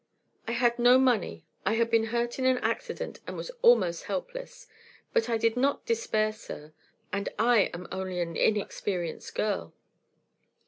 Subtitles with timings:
[0.47, 1.45] "I had no money.
[1.63, 4.65] I had been hurt in an accident and was almost helpless.
[5.13, 6.73] But I did not despair, sir
[7.13, 9.75] and I am only an inexperienced girl.